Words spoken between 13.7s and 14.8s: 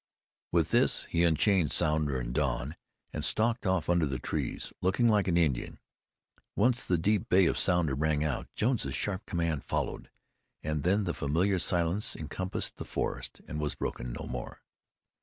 broken no more.